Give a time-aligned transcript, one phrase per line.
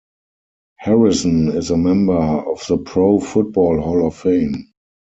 [0.79, 4.73] Harrison is a member of the Pro Football Hall of Fame.